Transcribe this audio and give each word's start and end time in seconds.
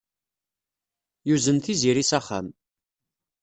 Yuzen 1.27 1.57
Tiziri 1.63 2.03
s 2.09 2.11
axxam. 2.19 2.47